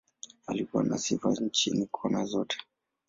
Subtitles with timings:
[0.47, 2.57] Alikuwa na sifa nchini, kona zote.